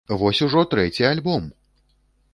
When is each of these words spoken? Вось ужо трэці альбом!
Вось 0.21 0.39
ужо 0.45 0.63
трэці 0.71 1.07
альбом! 1.13 1.43